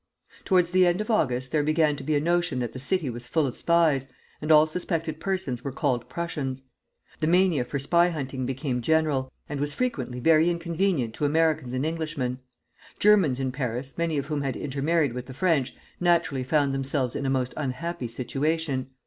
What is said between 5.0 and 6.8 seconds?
persons were called Prussians.